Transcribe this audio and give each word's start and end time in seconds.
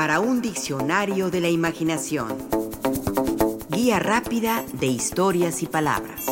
para 0.00 0.18
un 0.18 0.40
diccionario 0.40 1.30
de 1.30 1.42
la 1.42 1.50
imaginación. 1.50 2.28
Guía 3.68 3.98
rápida 3.98 4.64
de 4.72 4.86
historias 4.86 5.62
y 5.62 5.66
palabras. 5.66 6.24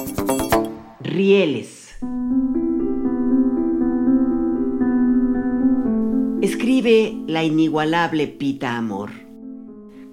Rieles. 1.01 1.95
Escribe 6.41 7.15
la 7.27 7.45
inigualable 7.45 8.27
Pita 8.27 8.79
Amor. 8.79 9.11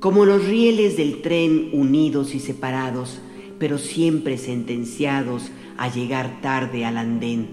Como 0.01 0.25
los 0.25 0.45
rieles 0.45 0.97
del 0.97 1.21
tren 1.21 1.69
unidos 1.71 2.35
y 2.35 2.41
separados, 2.41 3.21
pero 3.57 3.77
siempre 3.77 4.37
sentenciados 4.37 5.49
a 5.77 5.87
llegar 5.87 6.41
tarde 6.41 6.83
al 6.83 6.97
andén. 6.97 7.47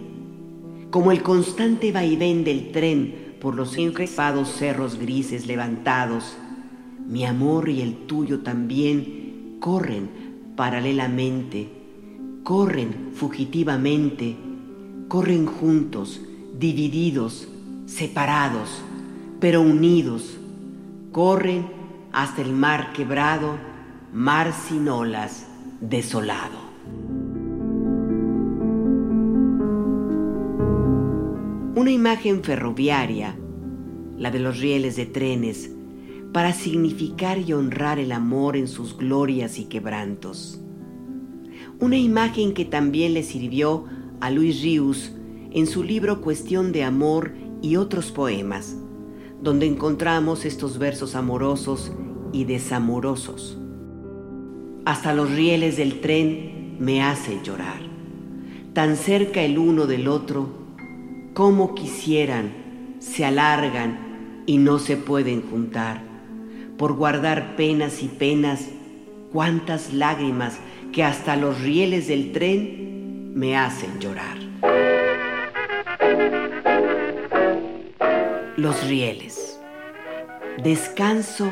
Como 0.91 1.13
el 1.13 1.23
constante 1.23 1.93
vaivén 1.93 2.43
del 2.43 2.73
tren 2.73 3.22
por 3.43 3.57
los 3.57 3.77
encrespados 3.77 4.49
cerros 4.53 5.01
grises 5.01 5.49
levantados, 5.49 6.37
mi 7.09 7.25
amor 7.25 7.69
y 7.69 7.83
el 7.83 8.07
tuyo 8.07 8.39
también 8.43 9.57
corren 9.59 10.09
paralelamente, 10.55 11.69
corren 12.45 13.11
fugitivamente, 13.15 14.37
corren 15.09 15.47
juntos, 15.47 16.21
divididos, 16.57 17.49
separados, 17.87 18.81
pero 19.41 19.61
unidos, 19.61 20.39
corren 21.11 21.67
hasta 22.13 22.43
el 22.43 22.53
mar 22.53 22.93
quebrado, 22.93 23.57
mar 24.13 24.53
sin 24.53 24.89
olas, 24.89 25.49
desolado. 25.81 26.62
Una 31.83 31.91
imagen 31.91 32.45
ferroviaria, 32.45 33.37
la 34.17 34.31
de 34.31 34.39
los 34.39 34.61
rieles 34.61 34.95
de 34.95 35.05
trenes, 35.05 35.69
para 36.33 36.53
significar 36.53 37.39
y 37.39 37.55
honrar 37.55 37.99
el 37.99 38.13
amor 38.13 38.57
en 38.57 38.69
sus 38.69 38.97
glorias 38.97 39.59
y 39.59 39.65
quebrantos. 39.65 40.61
Una 41.81 41.97
imagen 41.97 42.55
que 42.55 42.65
también 42.65 43.15
le 43.15 43.25
sirvió 43.25 43.87
a 44.21 44.31
Luis 44.31 44.63
Rius 44.63 45.11
en 45.51 45.67
su 45.67 45.83
libro 45.83 46.21
Cuestión 46.21 46.71
de 46.71 46.85
Amor 46.85 47.33
y 47.63 47.75
otros 47.75 48.13
poemas, 48.13 48.77
donde 49.43 49.67
encontramos 49.67 50.45
estos 50.45 50.79
versos 50.79 51.17
amorosos 51.17 51.91
y 52.33 52.45
desamorosos. 52.45 53.59
Hasta 54.85 55.13
los 55.13 55.33
rieles 55.33 55.79
del 55.79 56.01
tren 56.01 56.77
me 56.79 57.03
hacen 57.03 57.43
llorar, 57.43 57.81
tan 58.73 58.95
cerca 58.95 59.43
el 59.43 59.59
uno 59.59 59.89
del 59.89 60.07
otro, 60.07 60.62
como 61.35 61.75
quisieran, 61.75 62.97
se 62.99 63.25
alargan 63.25 64.45
y 64.47 64.59
no 64.59 64.79
se 64.79 64.97
pueden 64.97 65.43
juntar, 65.43 66.03
por 66.77 66.95
guardar 66.95 67.57
penas 67.57 68.03
y 68.03 68.09
penas, 68.09 68.69
cuántas 69.33 69.93
lágrimas 69.93 70.59
que 70.93 71.05
hasta 71.05 71.37
los 71.37 71.61
rieles 71.63 72.07
del 72.07 72.33
tren 72.33 73.33
me 73.35 73.57
hacen 73.57 73.99
llorar. 73.99 74.37
Los 78.57 78.87
rieles. 78.87 79.59
Descanso 80.63 81.51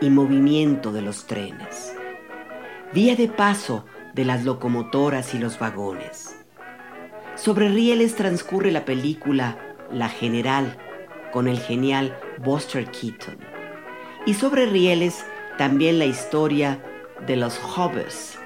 y 0.00 0.10
movimiento 0.10 0.92
de 0.92 1.00
los 1.00 1.26
trenes. 1.26 1.94
Vía 2.92 3.14
de 3.14 3.28
paso 3.28 3.86
de 4.14 4.24
las 4.24 4.44
locomotoras 4.44 5.32
y 5.34 5.38
los 5.38 5.58
vagones. 5.58 6.41
Sobre 7.42 7.68
rieles 7.68 8.14
transcurre 8.14 8.70
la 8.70 8.84
película 8.84 9.58
La 9.90 10.08
General 10.08 10.78
con 11.32 11.48
el 11.48 11.58
genial 11.58 12.16
Buster 12.38 12.88
Keaton. 12.88 13.36
Y 14.26 14.34
sobre 14.34 14.66
rieles 14.66 15.24
también 15.58 15.98
la 15.98 16.04
historia 16.04 16.80
de 17.26 17.34
los 17.34 17.58
Hobbes, 17.58 18.38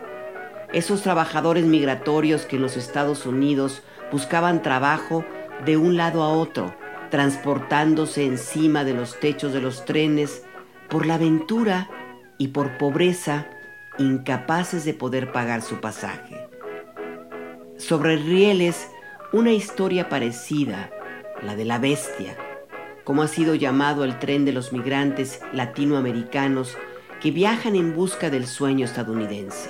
esos 0.73 1.03
trabajadores 1.03 1.67
migratorios 1.67 2.47
que 2.47 2.57
en 2.57 2.63
los 2.63 2.79
Estados 2.79 3.27
Unidos 3.27 3.83
buscaban 4.11 4.63
trabajo 4.63 5.27
de 5.67 5.77
un 5.77 5.99
lado 5.99 6.23
a 6.23 6.31
otro, 6.31 6.75
transportándose 7.11 8.25
encima 8.25 8.83
de 8.85 8.95
los 8.95 9.21
techos 9.21 9.53
de 9.53 9.61
los 9.61 9.85
trenes 9.85 10.43
por 10.89 11.05
la 11.05 11.17
aventura 11.17 11.91
y 12.39 12.49
por 12.49 12.79
pobreza 12.79 13.47
incapaces 13.99 14.87
de 14.87 14.95
poder 14.95 15.33
pagar 15.33 15.61
su 15.61 15.83
pasaje. 15.83 16.47
Sobre 17.79 18.17
rieles, 18.17 18.89
una 19.37 19.53
historia 19.53 20.09
parecida, 20.09 20.91
la 21.43 21.57
de 21.57 21.67
la 21.67 21.79
bestia, 21.79 22.39
como 23.05 23.21
ha 23.21 23.29
sido 23.29 23.55
llamado 23.55 24.03
el 24.03 24.19
tren 24.19 24.47
de 24.47 24.53
los 24.53 24.73
migrantes 24.73 25.43
latinoamericanos 25.53 26.75
que 27.21 27.33
viajan 27.33 27.77
en 27.77 27.95
busca 27.95 28.31
del 28.31 28.47
sueño 28.47 28.87
estadounidense. 28.87 29.69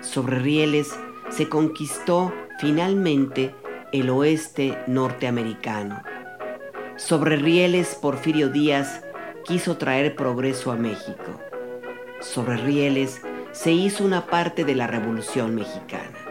Sobre 0.00 0.38
rieles 0.38 0.96
se 1.30 1.48
conquistó 1.48 2.32
finalmente 2.60 3.56
el 3.90 4.08
oeste 4.08 4.78
norteamericano. 4.86 6.00
Sobre 6.94 7.34
rieles, 7.38 7.96
Porfirio 8.00 8.50
Díaz 8.50 9.02
quiso 9.44 9.78
traer 9.78 10.14
progreso 10.14 10.70
a 10.70 10.76
México. 10.76 11.40
Sobre 12.20 12.56
rieles 12.56 13.20
se 13.50 13.72
hizo 13.72 14.04
una 14.04 14.26
parte 14.26 14.64
de 14.64 14.76
la 14.76 14.86
Revolución 14.86 15.56
Mexicana. 15.56 16.27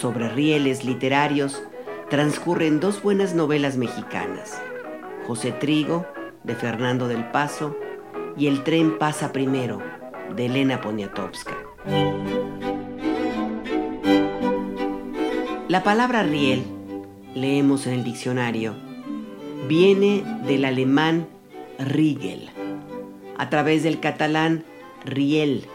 Sobre 0.00 0.30
rieles 0.30 0.82
literarios 0.82 1.62
transcurren 2.08 2.80
dos 2.80 3.02
buenas 3.02 3.34
novelas 3.34 3.76
mexicanas, 3.76 4.58
José 5.26 5.52
Trigo, 5.52 6.06
de 6.42 6.54
Fernando 6.54 7.06
del 7.06 7.30
Paso, 7.30 7.76
y 8.34 8.46
El 8.46 8.64
tren 8.64 8.96
pasa 8.96 9.30
primero, 9.30 9.82
de 10.34 10.46
Elena 10.46 10.80
Poniatowska. 10.80 11.54
La 15.68 15.82
palabra 15.82 16.22
riel, 16.22 16.64
leemos 17.34 17.86
en 17.86 17.92
el 17.92 18.02
diccionario, 18.02 18.76
viene 19.68 20.24
del 20.46 20.64
alemán 20.64 21.28
Riegel, 21.78 22.48
a 23.36 23.50
través 23.50 23.82
del 23.82 24.00
catalán 24.00 24.64
riel, 25.04 25.66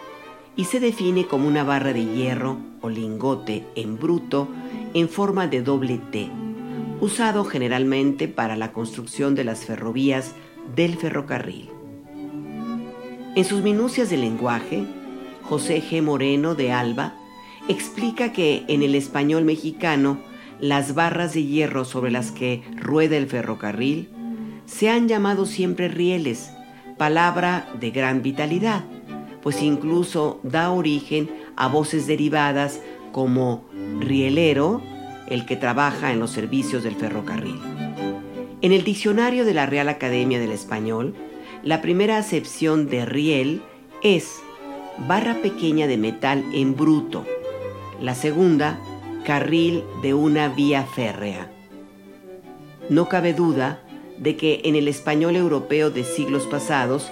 y 0.55 0.65
se 0.65 0.79
define 0.79 1.27
como 1.27 1.47
una 1.47 1.63
barra 1.63 1.93
de 1.93 2.05
hierro 2.05 2.57
o 2.81 2.89
lingote 2.89 3.65
en 3.75 3.97
bruto 3.97 4.47
en 4.93 5.09
forma 5.09 5.47
de 5.47 5.61
doble 5.61 5.99
T, 6.11 6.29
usado 7.01 7.43
generalmente 7.43 8.27
para 8.27 8.55
la 8.55 8.71
construcción 8.71 9.35
de 9.35 9.43
las 9.43 9.65
ferrovías 9.65 10.33
del 10.75 10.95
ferrocarril. 10.95 11.69
En 13.35 13.43
sus 13.43 13.61
minucias 13.61 14.09
de 14.09 14.17
lenguaje, 14.17 14.85
José 15.43 15.81
G. 15.81 16.01
Moreno 16.01 16.55
de 16.55 16.71
Alba 16.71 17.15
explica 17.67 18.31
que 18.31 18.63
en 18.67 18.81
el 18.81 18.95
español 18.95 19.43
mexicano 19.43 20.19
las 20.59 20.95
barras 20.95 21.33
de 21.33 21.43
hierro 21.43 21.83
sobre 21.83 22.11
las 22.11 22.31
que 22.31 22.63
rueda 22.77 23.17
el 23.17 23.27
ferrocarril 23.27 24.09
se 24.65 24.89
han 24.89 25.07
llamado 25.07 25.45
siempre 25.45 25.89
rieles, 25.89 26.51
palabra 26.97 27.67
de 27.79 27.91
gran 27.91 28.21
vitalidad, 28.21 28.85
pues 29.45 29.61
incluso 29.61 30.39
da 30.41 30.71
origen 30.71 31.29
a 31.55 31.67
voces 31.67 32.07
derivadas 32.07 32.81
como 33.11 33.63
rielero, 33.99 34.81
el 35.27 35.45
que 35.45 35.55
trabaja 35.55 36.11
en 36.11 36.19
los 36.19 36.31
servicios 36.31 36.81
del 36.81 36.95
ferrocarril. 36.95 37.59
En 38.63 38.71
el 38.71 38.83
diccionario 38.83 39.45
de 39.45 39.53
la 39.53 39.67
Real 39.67 39.87
Academia 39.87 40.39
del 40.39 40.51
Español, 40.51 41.13
la 41.61 41.83
primera 41.83 42.17
acepción 42.17 42.89
de 42.89 43.05
riel 43.05 43.61
es 44.01 44.41
barra 45.07 45.35
pequeña 45.35 45.85
de 45.85 45.97
metal 45.97 46.43
en 46.51 46.75
bruto. 46.75 47.23
La 48.01 48.15
segunda, 48.15 48.79
carril 49.25 49.83
de 50.01 50.15
una 50.15 50.49
vía 50.49 50.87
férrea. 50.87 51.51
No 52.89 53.09
cabe 53.09 53.35
duda 53.35 53.79
de 54.17 54.37
que 54.37 54.61
en 54.63 54.75
el 54.75 54.87
español 54.87 55.35
europeo 55.35 55.91
de 55.91 56.03
siglos 56.03 56.47
pasados 56.47 57.11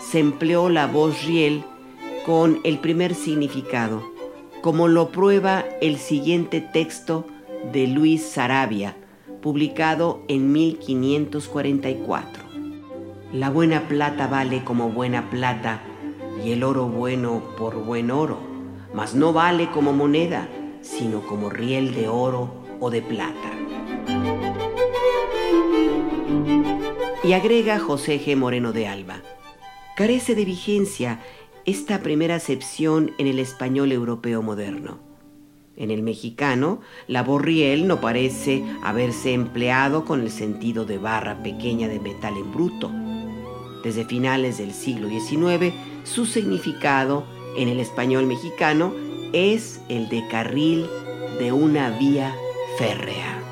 se 0.00 0.20
empleó 0.20 0.70
la 0.70 0.86
voz 0.86 1.26
riel 1.26 1.62
con 2.24 2.60
el 2.64 2.78
primer 2.78 3.14
significado, 3.14 4.02
como 4.62 4.88
lo 4.88 5.10
prueba 5.10 5.64
el 5.82 5.98
siguiente 5.98 6.62
texto 6.62 7.26
de 7.70 7.86
Luis 7.86 8.24
Sarabia, 8.26 8.96
publicado 9.42 10.22
en 10.28 10.50
1544. 10.50 12.42
La 13.34 13.50
buena 13.50 13.88
plata 13.88 14.26
vale 14.26 14.64
como 14.64 14.88
buena 14.88 15.28
plata 15.28 15.82
y 16.42 16.52
el 16.52 16.64
oro 16.64 16.86
bueno 16.86 17.42
por 17.58 17.76
buen 17.84 18.10
oro, 18.10 18.38
mas 18.94 19.14
no 19.14 19.34
vale 19.34 19.70
como 19.70 19.92
moneda, 19.92 20.48
sino 20.80 21.26
como 21.26 21.50
riel 21.50 21.94
de 21.94 22.08
oro 22.08 22.54
o 22.80 22.88
de 22.88 23.02
plata. 23.02 23.50
Y 27.22 27.34
agrega 27.34 27.78
José 27.78 28.18
G. 28.18 28.34
Moreno 28.34 28.72
de 28.72 28.86
Alba. 28.88 29.16
Carece 29.96 30.34
de 30.34 30.44
vigencia 30.44 31.20
esta 31.66 32.00
primera 32.00 32.34
acepción 32.34 33.12
en 33.18 33.26
el 33.26 33.38
español 33.38 33.90
europeo 33.92 34.42
moderno. 34.42 34.98
En 35.76 35.90
el 35.90 36.02
mexicano, 36.02 36.80
la 37.08 37.22
borriel 37.22 37.88
no 37.88 38.00
parece 38.00 38.62
haberse 38.82 39.32
empleado 39.32 40.04
con 40.04 40.20
el 40.20 40.30
sentido 40.30 40.84
de 40.84 40.98
barra 40.98 41.42
pequeña 41.42 41.88
de 41.88 42.00
metal 42.00 42.36
en 42.36 42.52
bruto. 42.52 42.90
desde 43.82 44.06
finales 44.06 44.56
del 44.56 44.72
siglo 44.72 45.10
XIX, 45.10 45.74
su 46.04 46.24
significado 46.24 47.26
en 47.54 47.68
el 47.68 47.80
español 47.80 48.24
mexicano 48.24 48.94
es 49.34 49.82
el 49.90 50.08
de 50.08 50.26
carril 50.28 50.86
de 51.38 51.52
una 51.52 51.90
vía 51.90 52.34
férrea. 52.78 53.42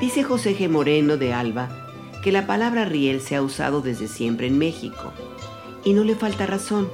Dice 0.00 0.22
José 0.22 0.56
G. 0.56 0.70
Moreno 0.70 1.18
de 1.18 1.34
Alba 1.34 1.87
que 2.28 2.32
la 2.32 2.46
palabra 2.46 2.84
riel 2.84 3.22
se 3.22 3.36
ha 3.36 3.42
usado 3.42 3.80
desde 3.80 4.06
siempre 4.06 4.48
en 4.48 4.58
México. 4.58 5.14
Y 5.82 5.94
no 5.94 6.04
le 6.04 6.14
falta 6.14 6.44
razón. 6.44 6.90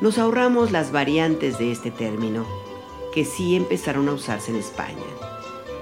Nos 0.00 0.16
ahorramos 0.16 0.72
las 0.72 0.92
variantes 0.92 1.58
de 1.58 1.70
este 1.70 1.90
término, 1.90 2.46
que 3.12 3.26
sí 3.26 3.54
empezaron 3.54 4.08
a 4.08 4.14
usarse 4.14 4.50
en 4.50 4.56
España. 4.56 5.04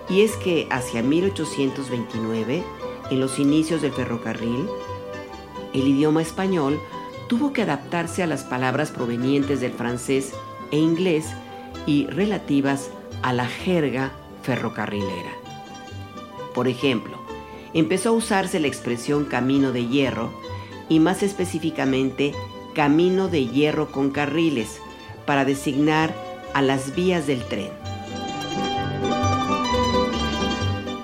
Y 0.08 0.22
es 0.22 0.37
que 0.37 0.66
hacia 0.72 1.04
1829, 1.04 2.64
en 3.12 3.20
los 3.20 3.38
inicios 3.38 3.81
del 3.81 3.92
ferrocarril, 3.92 4.66
el 5.72 5.87
idioma 5.87 6.20
español 6.20 6.81
tuvo 7.28 7.52
que 7.52 7.62
adaptarse 7.62 8.25
a 8.25 8.26
las 8.26 8.42
palabras 8.42 8.90
provenientes 8.90 9.60
del 9.60 9.70
francés 9.70 10.32
e 10.72 10.78
inglés 10.78 11.26
y 11.87 12.08
relativas 12.08 12.90
a 13.22 13.32
la 13.32 13.46
jerga 13.46 14.10
ferrocarrilera. 14.42 15.31
Por 16.54 16.66
ejemplo, 16.66 17.19
empezó 17.75 18.11
a 18.11 18.12
usarse 18.12 18.61
la 18.61 18.67
expresión 18.67 19.25
camino 19.25 19.72
de 19.72 19.87
hierro 19.87 20.31
y 20.88 20.99
más 20.99 21.22
específicamente 21.22 22.32
camino 22.75 23.28
de 23.28 23.46
hierro 23.46 23.90
con 23.93 24.11
carriles 24.11 24.81
para 25.26 25.44
designar 25.44 26.14
a 26.55 26.62
las 26.62 26.94
vías 26.94 27.26
del 27.26 27.44
tren. 27.44 27.70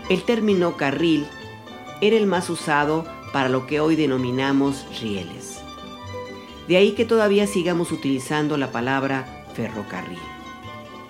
El 0.08 0.22
término 0.22 0.76
carril 0.76 1.26
era 2.00 2.16
el 2.16 2.26
más 2.26 2.48
usado 2.50 3.04
para 3.32 3.48
lo 3.48 3.66
que 3.66 3.80
hoy 3.80 3.96
denominamos 3.96 4.86
rieles. 5.00 5.60
De 6.68 6.76
ahí 6.76 6.92
que 6.92 7.04
todavía 7.04 7.46
sigamos 7.46 7.92
utilizando 7.92 8.56
la 8.56 8.70
palabra 8.70 9.44
ferrocarril. 9.54 10.18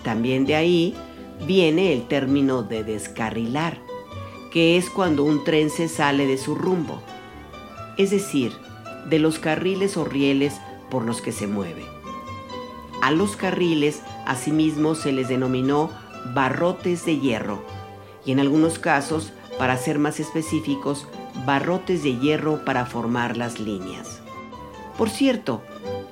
También 0.02 0.46
de 0.46 0.54
ahí 0.54 0.94
viene 1.46 1.92
el 1.92 2.06
término 2.08 2.62
de 2.62 2.84
descarrilar, 2.84 3.78
que 4.56 4.78
es 4.78 4.88
cuando 4.88 5.22
un 5.22 5.44
tren 5.44 5.68
se 5.68 5.86
sale 5.86 6.26
de 6.26 6.38
su 6.38 6.54
rumbo, 6.54 7.02
es 7.98 8.08
decir, 8.08 8.52
de 9.06 9.18
los 9.18 9.38
carriles 9.38 9.98
o 9.98 10.06
rieles 10.06 10.54
por 10.90 11.04
los 11.04 11.20
que 11.20 11.30
se 11.30 11.46
mueve. 11.46 11.84
A 13.02 13.10
los 13.10 13.36
carriles 13.36 14.00
asimismo 14.24 14.94
se 14.94 15.12
les 15.12 15.28
denominó 15.28 15.90
barrotes 16.32 17.04
de 17.04 17.18
hierro 17.18 17.62
y 18.24 18.32
en 18.32 18.40
algunos 18.40 18.78
casos, 18.78 19.34
para 19.58 19.76
ser 19.76 19.98
más 19.98 20.20
específicos, 20.20 21.06
barrotes 21.44 22.02
de 22.02 22.16
hierro 22.16 22.64
para 22.64 22.86
formar 22.86 23.36
las 23.36 23.60
líneas. 23.60 24.22
Por 24.96 25.10
cierto, 25.10 25.60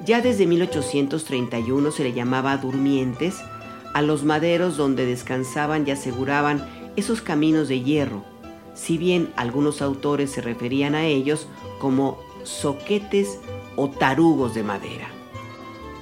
ya 0.04 0.20
desde 0.20 0.46
1831 0.46 1.90
se 1.90 2.02
le 2.02 2.12
llamaba 2.12 2.58
durmientes 2.58 3.38
a 3.94 4.02
los 4.02 4.22
maderos 4.22 4.76
donde 4.76 5.06
descansaban 5.06 5.88
y 5.88 5.92
aseguraban 5.92 6.92
esos 6.96 7.22
caminos 7.22 7.68
de 7.68 7.80
hierro, 7.80 8.33
si 8.74 8.98
bien 8.98 9.32
algunos 9.36 9.80
autores 9.82 10.30
se 10.30 10.40
referían 10.40 10.94
a 10.94 11.06
ellos 11.06 11.48
como 11.78 12.18
soquetes 12.42 13.38
o 13.76 13.88
tarugos 13.88 14.54
de 14.54 14.62
madera. 14.62 15.08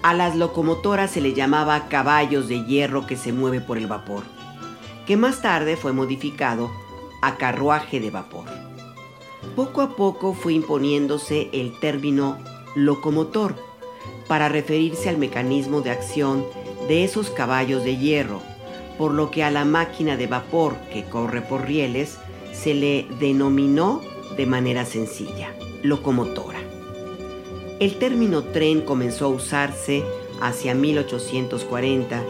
A 0.02 0.14
las 0.14 0.34
locomotoras 0.34 1.12
se 1.12 1.20
le 1.20 1.32
llamaba 1.32 1.88
caballos 1.88 2.48
de 2.48 2.64
hierro 2.64 3.06
que 3.06 3.16
se 3.16 3.32
mueve 3.32 3.60
por 3.60 3.78
el 3.78 3.86
vapor, 3.86 4.24
que 5.06 5.16
más 5.16 5.42
tarde 5.42 5.76
fue 5.76 5.92
modificado 5.92 6.70
a 7.20 7.36
carruaje 7.36 8.00
de 8.00 8.10
vapor. 8.10 8.46
Poco 9.54 9.80
a 9.80 9.94
poco 9.94 10.34
fue 10.34 10.54
imponiéndose 10.54 11.50
el 11.52 11.78
término 11.78 12.38
locomotor, 12.74 13.54
para 14.26 14.48
referirse 14.48 15.08
al 15.08 15.18
mecanismo 15.18 15.82
de 15.82 15.90
acción 15.90 16.46
de 16.88 17.04
esos 17.04 17.30
caballos 17.30 17.84
de 17.84 17.98
hierro, 17.98 18.40
por 18.96 19.12
lo 19.12 19.30
que 19.30 19.44
a 19.44 19.50
la 19.50 19.64
máquina 19.64 20.16
de 20.16 20.26
vapor 20.26 20.74
que 20.92 21.04
corre 21.04 21.42
por 21.42 21.66
rieles 21.66 22.18
se 22.52 22.74
le 22.74 23.06
denominó 23.18 24.00
de 24.36 24.46
manera 24.46 24.84
sencilla, 24.84 25.54
locomotora. 25.82 26.60
El 27.80 27.98
término 27.98 28.44
tren 28.44 28.82
comenzó 28.82 29.26
a 29.26 29.28
usarse 29.28 30.04
hacia 30.40 30.74
1840, 30.74 32.22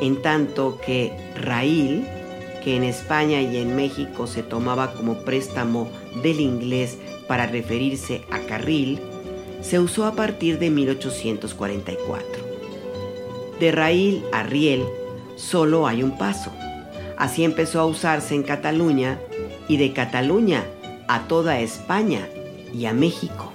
en 0.00 0.22
tanto 0.22 0.78
que 0.84 1.12
raíl, 1.34 2.06
que 2.62 2.76
en 2.76 2.84
España 2.84 3.42
y 3.42 3.58
en 3.58 3.76
México 3.76 4.26
se 4.26 4.42
tomaba 4.42 4.94
como 4.94 5.18
préstamo 5.18 5.90
del 6.22 6.40
inglés 6.40 6.98
para 7.28 7.46
referirse 7.46 8.22
a 8.30 8.40
carril, 8.40 9.00
se 9.60 9.78
usó 9.80 10.04
a 10.04 10.12
partir 10.12 10.58
de 10.58 10.70
1844. 10.70 12.44
De 13.60 13.72
raíl 13.72 14.24
a 14.32 14.42
riel 14.42 14.84
solo 15.36 15.86
hay 15.86 16.02
un 16.02 16.16
paso. 16.18 16.52
Así 17.16 17.44
empezó 17.44 17.80
a 17.80 17.86
usarse 17.86 18.34
en 18.34 18.42
Cataluña 18.42 19.18
y 19.68 19.76
de 19.76 19.92
Cataluña 19.92 20.64
a 21.08 21.22
toda 21.22 21.60
España 21.60 22.28
y 22.72 22.86
a 22.86 22.92
México. 22.92 23.52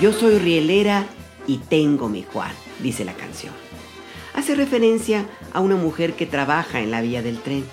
Yo 0.00 0.12
soy 0.12 0.38
rielera 0.38 1.06
y 1.46 1.58
tengo 1.58 2.08
mi 2.08 2.24
Juan, 2.24 2.52
dice 2.80 3.04
la 3.04 3.12
canción. 3.14 3.54
Hace 4.34 4.54
referencia 4.54 5.26
a 5.52 5.60
una 5.60 5.76
mujer 5.76 6.14
que 6.14 6.26
trabaja 6.26 6.80
en 6.80 6.90
la 6.90 7.00
vía 7.00 7.22
del 7.22 7.40
tren 7.40 7.64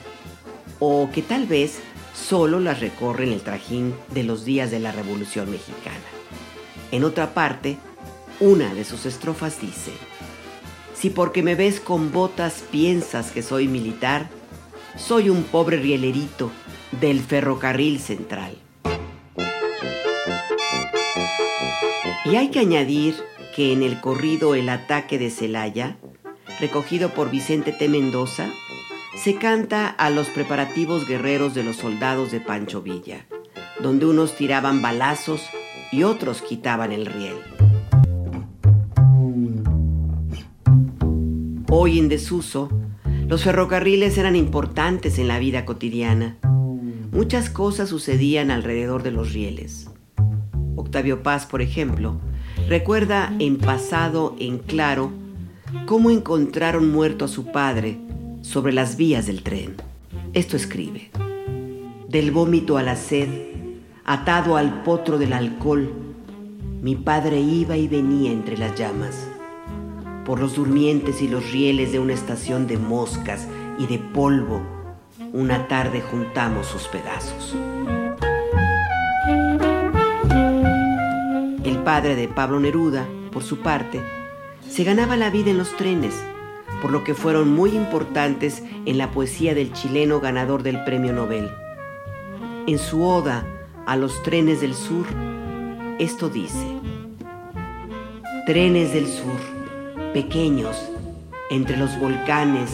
o 0.79 1.09
que 1.11 1.21
tal 1.21 1.47
vez 1.47 1.79
solo 2.13 2.59
las 2.59 2.79
recorre 2.79 3.23
en 3.23 3.33
el 3.33 3.41
trajín 3.41 3.95
de 4.13 4.23
los 4.23 4.45
días 4.45 4.69
de 4.71 4.79
la 4.79 4.91
Revolución 4.91 5.49
Mexicana. 5.49 5.97
En 6.91 7.03
otra 7.03 7.33
parte, 7.33 7.77
una 8.39 8.73
de 8.73 8.85
sus 8.85 9.05
estrofas 9.05 9.59
dice, 9.61 9.91
Si 10.99 11.09
porque 11.09 11.43
me 11.43 11.55
ves 11.55 11.79
con 11.79 12.11
botas 12.11 12.61
piensas 12.71 13.31
que 13.31 13.41
soy 13.41 13.69
militar, 13.69 14.27
soy 14.97 15.29
un 15.29 15.43
pobre 15.43 15.77
rielerito 15.77 16.51
del 16.99 17.21
ferrocarril 17.21 18.01
central. 18.01 18.57
Y 22.25 22.35
hay 22.35 22.49
que 22.49 22.59
añadir 22.59 23.15
que 23.55 23.71
en 23.71 23.81
el 23.81 24.01
corrido 24.01 24.55
El 24.55 24.67
ataque 24.67 25.17
de 25.17 25.29
Celaya, 25.29 25.95
recogido 26.59 27.13
por 27.13 27.31
Vicente 27.31 27.71
T. 27.71 27.87
Mendoza, 27.87 28.49
se 29.15 29.35
canta 29.35 29.87
a 29.87 30.09
los 30.09 30.27
preparativos 30.27 31.07
guerreros 31.07 31.53
de 31.53 31.63
los 31.63 31.77
soldados 31.77 32.29
de 32.29 32.41
Pancho 32.41 32.81
Villa, 32.81 33.25
donde 33.79 34.05
unos 34.05 34.35
tiraban 34.35 34.81
balazos 34.81 35.43
y 35.93 36.03
otros 36.03 36.41
quitaban 36.41 36.91
el 36.91 37.05
riel. 37.05 37.37
Hoy 41.71 41.99
en 41.99 42.09
desuso, 42.09 42.67
los 43.27 43.43
ferrocarriles 43.43 44.17
eran 44.17 44.35
importantes 44.35 45.19
en 45.19 45.27
la 45.27 45.37
vida 45.37 45.65
cotidiana. 45.65 46.37
Muchas 47.11 47.51
cosas 47.51 47.89
sucedían 47.89 48.49
alrededor 48.49 49.03
de 49.03 49.11
los 49.11 49.33
rieles. 49.33 49.87
Octavio 50.75 51.21
Paz, 51.21 51.45
por 51.45 51.61
ejemplo, 51.61 52.19
recuerda 52.67 53.31
en 53.37 53.59
pasado 53.59 54.35
en 54.39 54.57
claro 54.57 55.11
cómo 55.85 56.09
encontraron 56.09 56.91
muerto 56.91 57.25
a 57.25 57.27
su 57.27 57.51
padre 57.51 57.99
sobre 58.41 58.73
las 58.73 58.97
vías 58.97 59.27
del 59.27 59.43
tren. 59.43 59.75
Esto 60.33 60.57
escribe. 60.57 61.11
Del 62.07 62.31
vómito 62.31 62.79
a 62.79 62.83
la 62.83 62.95
sed, 62.95 63.29
atado 64.05 64.57
al 64.57 64.81
potro 64.81 65.19
del 65.19 65.33
alcohol, 65.33 65.93
mi 66.81 66.95
padre 66.95 67.39
iba 67.39 67.77
y 67.77 67.87
venía 67.87 68.31
entre 68.31 68.57
las 68.57 68.73
llamas. 68.75 69.28
Por 70.29 70.39
los 70.39 70.57
durmientes 70.57 71.23
y 71.23 71.27
los 71.27 71.51
rieles 71.51 71.91
de 71.91 71.97
una 71.97 72.13
estación 72.13 72.67
de 72.67 72.77
moscas 72.77 73.47
y 73.79 73.87
de 73.87 73.97
polvo, 73.97 74.61
una 75.33 75.67
tarde 75.67 76.01
juntamos 76.01 76.67
sus 76.67 76.83
pedazos. 76.83 77.55
El 81.63 81.79
padre 81.83 82.15
de 82.15 82.27
Pablo 82.27 82.59
Neruda, 82.59 83.07
por 83.31 83.41
su 83.41 83.57
parte, 83.57 84.01
se 84.69 84.83
ganaba 84.83 85.17
la 85.17 85.31
vida 85.31 85.49
en 85.49 85.57
los 85.57 85.75
trenes 85.75 86.13
por 86.79 86.91
lo 86.91 87.03
que 87.03 87.15
fueron 87.15 87.51
muy 87.51 87.71
importantes 87.71 88.63
en 88.85 88.99
la 88.99 89.09
poesía 89.09 89.55
del 89.55 89.73
chileno 89.73 90.19
ganador 90.19 90.61
del 90.61 90.83
Premio 90.83 91.11
Nobel. 91.11 91.49
En 92.67 92.77
su 92.77 93.03
oda 93.03 93.47
a 93.87 93.95
los 93.95 94.21
trenes 94.21 94.61
del 94.61 94.75
sur, 94.75 95.07
esto 95.97 96.29
dice, 96.29 96.67
trenes 98.45 98.93
del 98.93 99.07
sur, 99.07 99.58
pequeños, 100.13 100.75
entre 101.49 101.77
los 101.77 101.97
volcanes, 101.99 102.71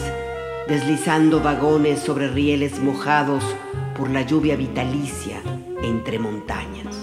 deslizando 0.68 1.40
vagones 1.40 2.00
sobre 2.00 2.28
rieles 2.28 2.80
mojados 2.80 3.44
por 3.96 4.10
la 4.10 4.22
lluvia 4.22 4.56
vitalicia 4.56 5.40
entre 5.82 6.18
montañas. 6.18 6.96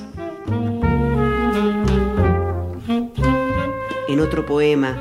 En 4.08 4.20
otro 4.20 4.46
poema, 4.46 4.96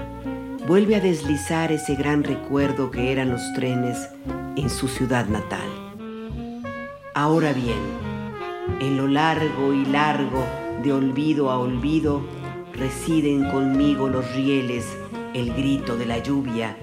vuelve 0.67 0.97
a 0.97 1.01
deslizar 1.01 1.73
ese 1.73 1.97
gran 1.97 2.25
recuerdo 2.25 2.91
que 2.91 3.12
eran 3.12 3.31
los 3.31 3.43
trenes 3.55 4.09
en 4.57 4.71
su 4.71 4.89
ciudad 4.89 5.27
natal. 5.27 5.69
Ahora 7.15 7.53
bien, 7.53 7.81
en 8.81 8.97
lo 8.97 9.09
largo 9.09 9.75
y 9.75 9.85
largo 9.87 10.45
de 10.83 10.93
olvido 10.93 11.51
a 11.51 11.59
olvido, 11.59 12.23
residen 12.73 13.51
conmigo 13.51 14.09
los 14.09 14.35
rieles, 14.35 14.87
el 15.35 15.55
grito 15.55 15.97
de 15.97 16.07
la 16.07 16.19
lluvia, 16.19 16.77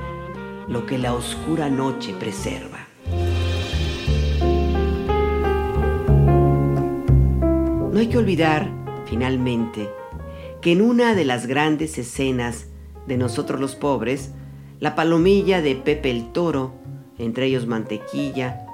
lo 0.68 0.86
que 0.86 0.98
la 0.98 1.13
oscura 1.13 1.70
noche 1.70 2.13
preserva. 2.13 2.88
No 7.91 8.00
hay 8.00 8.08
que 8.08 8.18
olvidar, 8.18 8.70
finalmente, 9.06 9.89
que 10.62 10.72
en 10.72 10.82
una 10.82 11.13
de 11.13 11.25
las 11.25 11.46
grandes 11.46 11.98
escenas 11.98 12.68
de 13.08 13.18
Nosotros 13.18 13.60
los 13.60 13.75
Pobres, 13.75 14.32
la 14.79 14.96
palomilla 14.96 15.62
de 15.62 15.75
Pepe 15.75 16.10
el 16.10 16.32
Toro, 16.32 16.74
entre 17.18 17.46
ellos 17.46 17.68
Mantequilla, 17.68 18.65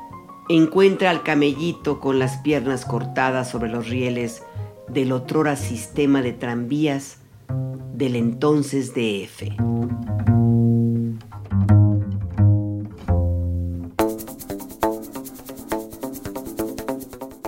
encuentra 0.48 1.10
al 1.10 1.24
camellito 1.24 2.00
con 2.00 2.20
las 2.20 2.38
piernas 2.38 2.86
cortadas 2.86 3.50
sobre 3.50 3.70
los 3.70 3.90
rieles 3.90 4.44
del 4.88 5.12
otrora 5.12 5.56
sistema 5.56 6.22
de 6.22 6.34
tranvías 6.34 7.25
del 7.94 8.16
entonces 8.16 8.94
DF. 8.94 9.56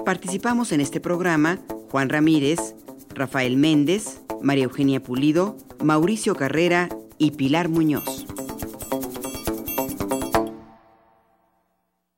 Participamos 0.05 0.71
en 0.71 0.79
este 0.79 1.01
programa 1.01 1.59
Juan 1.91 2.07
Ramírez, 2.07 2.75
Rafael 3.13 3.57
Méndez, 3.57 4.21
María 4.41 4.63
Eugenia 4.63 5.03
Pulido, 5.03 5.57
Mauricio 5.83 6.33
Carrera 6.33 6.87
y 7.17 7.31
Pilar 7.31 7.67
Muñoz. 7.67 8.16